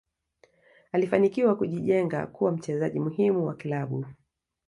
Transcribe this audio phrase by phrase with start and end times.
[0.91, 4.05] alifanikiwa kujijenga kuwa mchezaji muhimu wa klabu